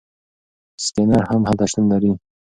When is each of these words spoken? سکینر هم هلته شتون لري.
سکینر 0.85 1.23
هم 1.31 1.41
هلته 1.49 1.65
شتون 1.71 1.85
لري. 1.91 2.11